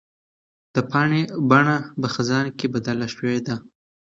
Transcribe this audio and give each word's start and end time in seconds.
د 0.75 0.77
پاڼې 0.89 1.21
بڼه 1.49 1.77
په 2.01 2.07
خزان 2.13 2.45
کې 2.57 2.67
بدله 2.73 3.07
شوې 3.15 3.37
ده. 3.47 3.55